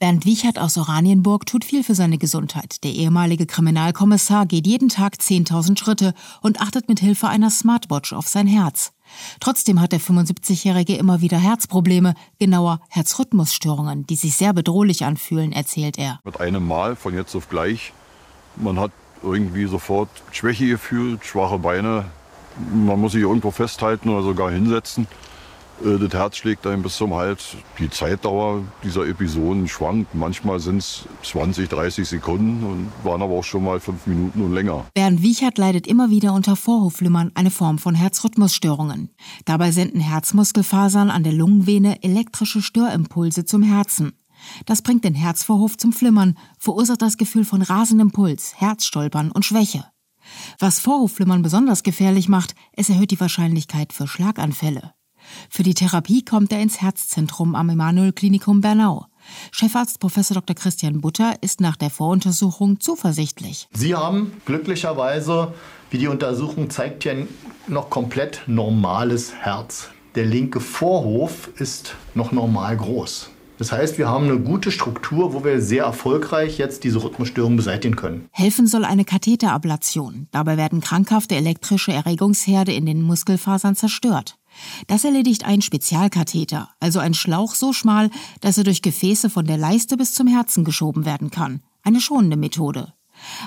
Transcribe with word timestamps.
Bernd 0.00 0.24
Wiechert 0.24 0.58
aus 0.58 0.78
Oranienburg 0.78 1.44
tut 1.44 1.62
viel 1.62 1.84
für 1.84 1.94
seine 1.94 2.16
Gesundheit. 2.16 2.82
Der 2.84 2.92
ehemalige 2.92 3.44
Kriminalkommissar 3.44 4.46
geht 4.46 4.66
jeden 4.66 4.88
Tag 4.88 5.16
10.000 5.16 5.78
Schritte 5.78 6.14
und 6.40 6.62
achtet 6.62 6.88
mit 6.88 7.00
Hilfe 7.00 7.28
einer 7.28 7.50
Smartwatch 7.50 8.14
auf 8.14 8.26
sein 8.26 8.46
Herz. 8.46 8.92
Trotzdem 9.40 9.78
hat 9.78 9.92
der 9.92 10.00
75-Jährige 10.00 10.96
immer 10.96 11.20
wieder 11.20 11.36
Herzprobleme, 11.36 12.14
genauer 12.38 12.80
Herzrhythmusstörungen, 12.88 14.06
die 14.06 14.16
sich 14.16 14.36
sehr 14.36 14.54
bedrohlich 14.54 15.04
anfühlen, 15.04 15.52
erzählt 15.52 15.98
er. 15.98 16.20
Mit 16.24 16.40
einem 16.40 16.66
Mal 16.66 16.96
von 16.96 17.14
jetzt 17.14 17.34
auf 17.34 17.50
gleich. 17.50 17.92
Man 18.56 18.80
hat 18.80 18.92
irgendwie 19.22 19.66
sofort 19.66 20.08
Schwäche 20.32 20.66
gefühlt, 20.66 21.26
schwache 21.26 21.58
Beine. 21.58 22.06
Man 22.72 22.98
muss 22.98 23.12
sich 23.12 23.20
irgendwo 23.20 23.50
festhalten 23.50 24.08
oder 24.08 24.22
sogar 24.22 24.50
hinsetzen. 24.50 25.06
Äh, 25.84 25.98
das 25.98 26.12
Herz 26.12 26.36
schlägt 26.36 26.66
einem 26.66 26.82
bis 26.82 26.96
zum 26.96 27.14
Hals. 27.14 27.56
Die 27.78 27.90
Zeitdauer 27.90 28.62
dieser 28.84 29.06
Episoden 29.06 29.68
schwankt. 29.68 30.14
Manchmal 30.14 30.60
sind 30.60 30.78
es 30.78 31.04
20, 31.22 31.68
30 31.68 32.08
Sekunden 32.08 32.64
und 32.64 32.92
waren 33.04 33.22
aber 33.22 33.34
auch 33.34 33.44
schon 33.44 33.64
mal 33.64 33.80
fünf 33.80 34.06
Minuten 34.06 34.42
und 34.42 34.54
länger. 34.54 34.86
Bernd 34.94 35.22
Wiechert 35.22 35.58
leidet 35.58 35.86
immer 35.86 36.10
wieder 36.10 36.32
unter 36.32 36.56
Vorhofflimmern, 36.56 37.32
eine 37.34 37.50
Form 37.50 37.78
von 37.78 37.94
Herzrhythmusstörungen. 37.94 39.10
Dabei 39.44 39.70
senden 39.70 40.00
Herzmuskelfasern 40.00 41.10
an 41.10 41.22
der 41.22 41.32
Lungenvene 41.32 42.02
elektrische 42.02 42.62
Störimpulse 42.62 43.44
zum 43.44 43.62
Herzen. 43.62 44.12
Das 44.66 44.82
bringt 44.82 45.04
den 45.04 45.14
Herzvorhof 45.14 45.76
zum 45.76 45.92
Flimmern, 45.92 46.36
verursacht 46.58 47.02
das 47.02 47.18
Gefühl 47.18 47.44
von 47.44 47.60
rasendem 47.62 48.10
Puls, 48.10 48.54
Herzstolpern 48.56 49.30
und 49.30 49.44
Schwäche. 49.44 49.84
Was 50.58 50.78
Vorhofflimmern 50.78 51.42
besonders 51.42 51.82
gefährlich 51.82 52.28
macht, 52.28 52.54
es 52.72 52.88
erhöht 52.88 53.10
die 53.10 53.20
Wahrscheinlichkeit 53.20 53.92
für 53.92 54.06
Schlaganfälle. 54.06 54.94
Für 55.48 55.62
die 55.62 55.74
Therapie 55.74 56.24
kommt 56.24 56.52
er 56.52 56.60
ins 56.60 56.80
Herzzentrum 56.80 57.54
am 57.54 57.68
Emanuel 57.68 58.12
Klinikum 58.12 58.60
Bernau. 58.60 59.06
Chefarzt 59.52 60.00
Prof. 60.00 60.14
Dr. 60.14 60.56
Christian 60.56 61.00
Butter 61.00 61.34
ist 61.40 61.60
nach 61.60 61.76
der 61.76 61.90
Voruntersuchung 61.90 62.80
zuversichtlich. 62.80 63.68
Sie 63.72 63.94
haben 63.94 64.32
glücklicherweise, 64.44 65.54
wie 65.90 65.98
die 65.98 66.08
Untersuchung 66.08 66.70
zeigt, 66.70 67.04
ja 67.04 67.14
noch 67.66 67.90
komplett 67.90 68.42
normales 68.46 69.34
Herz. 69.34 69.90
Der 70.14 70.24
linke 70.24 70.60
Vorhof 70.60 71.50
ist 71.56 71.94
noch 72.14 72.32
normal 72.32 72.76
groß. 72.76 73.30
Das 73.58 73.72
heißt, 73.72 73.98
wir 73.98 74.08
haben 74.08 74.24
eine 74.24 74.40
gute 74.40 74.70
Struktur, 74.70 75.34
wo 75.34 75.44
wir 75.44 75.60
sehr 75.60 75.84
erfolgreich 75.84 76.56
jetzt 76.56 76.82
diese 76.82 77.02
Rhythmusstörung 77.02 77.56
beseitigen 77.56 77.94
können. 77.94 78.26
Helfen 78.32 78.66
soll 78.66 78.86
eine 78.86 79.04
Katheterablation. 79.04 80.28
Dabei 80.30 80.56
werden 80.56 80.80
krankhafte 80.80 81.34
elektrische 81.34 81.92
Erregungsherde 81.92 82.72
in 82.72 82.86
den 82.86 83.02
Muskelfasern 83.02 83.76
zerstört. 83.76 84.39
Das 84.86 85.04
erledigt 85.04 85.44
ein 85.44 85.62
Spezialkatheter, 85.62 86.70
also 86.80 86.98
ein 86.98 87.14
Schlauch 87.14 87.54
so 87.54 87.72
schmal, 87.72 88.10
dass 88.40 88.58
er 88.58 88.64
durch 88.64 88.82
Gefäße 88.82 89.30
von 89.30 89.46
der 89.46 89.58
Leiste 89.58 89.96
bis 89.96 90.14
zum 90.14 90.26
Herzen 90.26 90.64
geschoben 90.64 91.04
werden 91.04 91.30
kann. 91.30 91.62
Eine 91.82 92.00
schonende 92.00 92.36
Methode. 92.36 92.92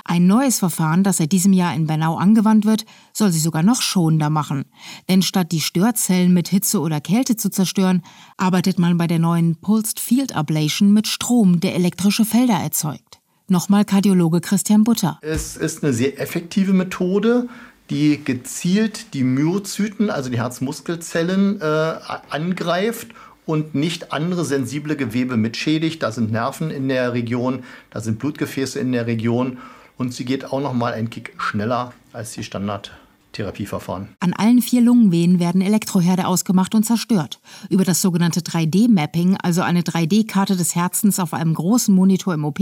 Ein 0.04 0.26
neues 0.26 0.58
Verfahren, 0.58 1.02
das 1.02 1.18
seit 1.18 1.32
diesem 1.32 1.52
Jahr 1.52 1.74
in 1.74 1.86
Bernau 1.86 2.16
angewandt 2.16 2.64
wird, 2.64 2.84
soll 3.12 3.32
sie 3.32 3.40
sogar 3.40 3.62
noch 3.62 3.82
schonender 3.82 4.30
machen. 4.30 4.64
Denn 5.08 5.22
statt 5.22 5.52
die 5.52 5.60
Störzellen 5.60 6.32
mit 6.32 6.48
Hitze 6.48 6.80
oder 6.80 7.00
Kälte 7.00 7.36
zu 7.36 7.50
zerstören, 7.50 8.02
arbeitet 8.36 8.78
man 8.78 8.96
bei 8.96 9.06
der 9.06 9.18
neuen 9.18 9.56
Pulsed 9.56 10.00
Field 10.00 10.34
Ablation 10.34 10.92
mit 10.92 11.08
Strom, 11.08 11.60
der 11.60 11.74
elektrische 11.74 12.24
Felder 12.24 12.54
erzeugt. 12.54 13.20
Nochmal 13.48 13.84
Kardiologe 13.84 14.40
Christian 14.40 14.84
Butter. 14.84 15.18
Es 15.20 15.56
ist 15.56 15.84
eine 15.84 15.92
sehr 15.92 16.18
effektive 16.18 16.72
Methode 16.72 17.48
die 17.90 18.22
gezielt 18.24 19.14
die 19.14 19.24
Myozyten, 19.24 20.10
also 20.10 20.30
die 20.30 20.38
Herzmuskelzellen, 20.38 21.60
äh, 21.60 21.94
angreift 22.30 23.08
und 23.46 23.74
nicht 23.74 24.12
andere 24.12 24.44
sensible 24.44 24.96
Gewebe 24.96 25.36
mitschädigt. 25.36 26.02
Da 26.02 26.12
sind 26.12 26.32
Nerven 26.32 26.70
in 26.70 26.88
der 26.88 27.12
Region, 27.12 27.64
da 27.90 28.00
sind 28.00 28.18
Blutgefäße 28.18 28.78
in 28.78 28.92
der 28.92 29.06
Region 29.06 29.58
und 29.96 30.14
sie 30.14 30.24
geht 30.24 30.46
auch 30.46 30.60
noch 30.60 30.72
mal 30.72 30.92
ein 30.92 31.10
Kick 31.10 31.34
schneller 31.38 31.92
als 32.12 32.32
die 32.32 32.44
Standard. 32.44 32.92
Therapieverfahren. 33.34 34.08
An 34.20 34.32
allen 34.32 34.62
vier 34.62 34.80
Lungenvenen 34.80 35.38
werden 35.38 35.60
Elektroherde 35.60 36.26
ausgemacht 36.26 36.74
und 36.74 36.84
zerstört. 36.84 37.40
Über 37.68 37.84
das 37.84 38.00
sogenannte 38.00 38.40
3D-Mapping, 38.40 39.36
also 39.42 39.60
eine 39.60 39.82
3D-Karte 39.82 40.56
des 40.56 40.74
Herzens 40.74 41.20
auf 41.20 41.34
einem 41.34 41.54
großen 41.54 41.94
Monitor 41.94 42.32
im 42.34 42.44
OP, 42.44 42.60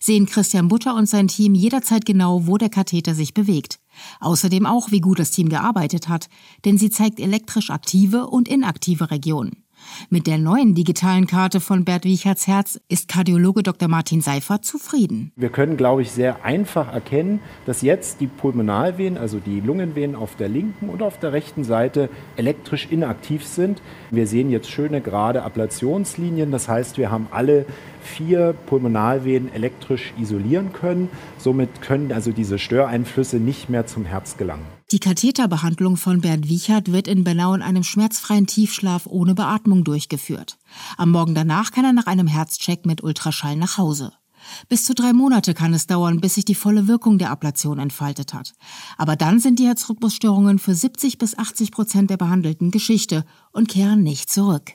sehen 0.00 0.26
Christian 0.26 0.68
Butter 0.68 0.94
und 0.94 1.06
sein 1.06 1.28
Team 1.28 1.54
jederzeit 1.54 2.04
genau, 2.04 2.46
wo 2.46 2.56
der 2.56 2.70
Katheter 2.70 3.14
sich 3.14 3.34
bewegt. 3.34 3.78
Außerdem 4.20 4.66
auch, 4.66 4.90
wie 4.90 5.00
gut 5.00 5.18
das 5.18 5.30
Team 5.30 5.48
gearbeitet 5.48 6.08
hat, 6.08 6.28
denn 6.64 6.78
sie 6.78 6.90
zeigt 6.90 7.20
elektrisch 7.20 7.70
aktive 7.70 8.26
und 8.26 8.48
inaktive 8.48 9.10
Regionen. 9.10 9.66
Mit 10.10 10.26
der 10.26 10.38
neuen 10.38 10.74
digitalen 10.74 11.26
Karte 11.26 11.60
von 11.60 11.84
Bert 11.84 12.04
Wiecherts 12.04 12.46
Herz 12.46 12.80
ist 12.88 13.08
Kardiologe 13.08 13.62
Dr. 13.62 13.88
Martin 13.88 14.20
Seifer 14.20 14.62
zufrieden. 14.62 15.32
Wir 15.36 15.50
können, 15.50 15.76
glaube 15.76 16.02
ich, 16.02 16.10
sehr 16.10 16.44
einfach 16.44 16.92
erkennen, 16.92 17.40
dass 17.66 17.82
jetzt 17.82 18.20
die 18.20 18.26
Pulmonalvenen, 18.26 19.18
also 19.18 19.38
die 19.38 19.60
Lungenvenen 19.60 20.16
auf 20.16 20.36
der 20.36 20.48
linken 20.48 20.88
und 20.88 21.02
auf 21.02 21.18
der 21.18 21.32
rechten 21.32 21.64
Seite 21.64 22.08
elektrisch 22.36 22.88
inaktiv 22.90 23.44
sind. 23.44 23.82
Wir 24.10 24.26
sehen 24.26 24.50
jetzt 24.50 24.70
schöne 24.70 25.00
gerade 25.00 25.42
Ablationslinien, 25.42 26.50
das 26.50 26.68
heißt, 26.68 26.98
wir 26.98 27.10
haben 27.10 27.28
alle 27.30 27.66
vier 28.06 28.54
Pulmonalvenen 28.66 29.52
elektrisch 29.52 30.14
isolieren 30.18 30.72
können. 30.72 31.08
Somit 31.38 31.82
können 31.82 32.12
also 32.12 32.32
diese 32.32 32.58
Störeinflüsse 32.58 33.36
nicht 33.36 33.68
mehr 33.68 33.86
zum 33.86 34.04
Herz 34.04 34.36
gelangen. 34.36 34.64
Die 34.92 35.00
Katheterbehandlung 35.00 35.96
von 35.96 36.20
Bernd 36.20 36.48
Wiechert 36.48 36.92
wird 36.92 37.08
in 37.08 37.24
Bernau 37.24 37.54
in 37.54 37.62
einem 37.62 37.82
schmerzfreien 37.82 38.46
Tiefschlaf 38.46 39.06
ohne 39.06 39.34
Beatmung 39.34 39.82
durchgeführt. 39.82 40.58
Am 40.96 41.10
Morgen 41.10 41.34
danach 41.34 41.72
kann 41.72 41.84
er 41.84 41.92
nach 41.92 42.06
einem 42.06 42.28
Herzcheck 42.28 42.86
mit 42.86 43.02
Ultraschall 43.02 43.56
nach 43.56 43.78
Hause. 43.78 44.12
Bis 44.68 44.84
zu 44.84 44.94
drei 44.94 45.12
Monate 45.12 45.54
kann 45.54 45.74
es 45.74 45.86
dauern, 45.86 46.20
bis 46.20 46.34
sich 46.34 46.44
die 46.44 46.54
volle 46.54 46.86
Wirkung 46.86 47.18
der 47.18 47.30
Ablation 47.30 47.78
entfaltet 47.78 48.32
hat. 48.32 48.52
Aber 48.96 49.16
dann 49.16 49.40
sind 49.40 49.58
die 49.58 49.66
Herzrhythmusstörungen 49.66 50.58
für 50.58 50.74
70 50.74 51.18
bis 51.18 51.36
80 51.36 51.72
Prozent 51.72 52.10
der 52.10 52.16
Behandelten 52.16 52.70
Geschichte 52.70 53.24
und 53.52 53.68
kehren 53.68 54.02
nicht 54.02 54.30
zurück. 54.30 54.74